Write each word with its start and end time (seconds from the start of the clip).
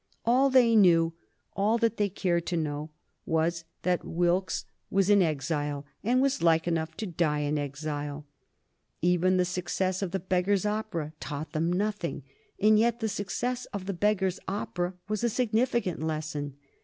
All 0.25 0.49
they 0.49 0.75
knew, 0.75 1.13
all 1.53 1.77
that 1.77 1.97
they 1.97 2.09
cared 2.09 2.47
to 2.47 2.57
know, 2.57 2.89
was 3.27 3.65
that 3.83 4.03
Wilkes 4.03 4.65
was 4.89 5.11
in 5.11 5.21
exile, 5.21 5.85
and 6.03 6.23
was 6.23 6.41
like 6.41 6.67
enough 6.67 6.97
to 6.97 7.05
die 7.05 7.41
in 7.41 7.59
exile. 7.59 8.25
Even 9.03 9.37
the 9.37 9.45
success 9.45 10.01
of 10.01 10.09
"The 10.09 10.19
Beggar's 10.19 10.65
Opera" 10.65 11.13
taught 11.19 11.51
them 11.51 11.71
nothing, 11.71 12.23
and 12.59 12.79
yet 12.79 12.99
the 12.99 13.07
success 13.09 13.65
of 13.65 13.85
"The 13.85 13.93
Beggar's 13.93 14.39
Opera" 14.47 14.95
was 15.07 15.23
a 15.23 15.29
significant 15.29 16.01
lesson. 16.01 16.55